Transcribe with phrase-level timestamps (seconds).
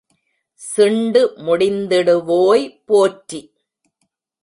[0.61, 3.41] சிண்டு முடிந்திடுவோய் போற்றி!